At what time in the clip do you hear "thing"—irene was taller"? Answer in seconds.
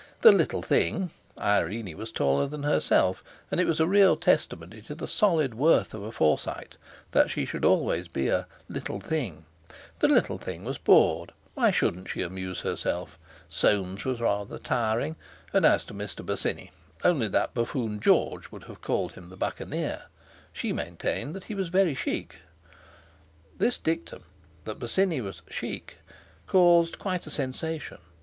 0.63-2.47